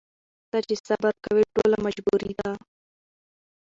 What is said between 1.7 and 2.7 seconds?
مجبوري ده